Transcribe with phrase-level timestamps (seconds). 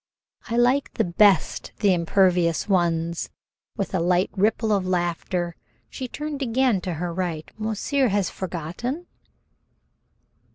[0.49, 3.29] "I like best the impervious ones."
[3.77, 5.55] With a light ripple of laughter
[5.91, 7.47] she turned again to her right.
[7.55, 9.05] "Monsieur has forgotten?"